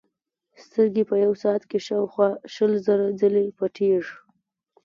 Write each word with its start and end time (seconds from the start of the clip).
سترګې 0.63 1.03
په 1.09 1.15
یوه 1.23 1.35
ساعت 1.43 1.63
کې 1.69 1.77
شاوخوا 1.87 2.29
شل 2.53 2.71
زره 2.85 3.07
ځلې 3.19 3.45
پټېږي. 3.57 4.15